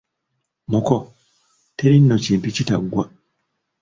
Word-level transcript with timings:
Muko, 0.71 0.93
teri 1.77 1.97
nno 2.01 2.15
kintu 2.25 2.47
kitaggwa. 2.55 3.03